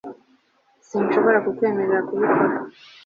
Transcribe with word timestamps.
sinshobora 0.87 1.37
kukwemerera 1.45 1.99
kubikora 2.07 2.53